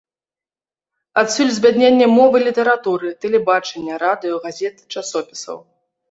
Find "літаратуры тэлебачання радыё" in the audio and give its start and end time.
2.47-4.35